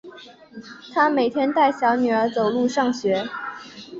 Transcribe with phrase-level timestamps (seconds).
[0.91, 3.29] 她每天带小女儿走路上学